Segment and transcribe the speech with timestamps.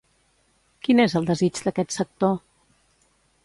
[0.87, 2.35] Quin és el desig d'aquest sector?